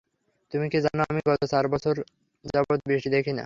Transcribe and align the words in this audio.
তুমি 0.51 0.65
কি 0.71 0.79
জানো, 0.85 1.01
আমি 1.11 1.21
গত 1.29 1.41
চার 1.53 1.65
বছর 1.73 1.95
যাবৎ 2.45 2.79
বৃষ্টি 2.87 3.09
দেখি 3.15 3.31
না? 3.31 3.39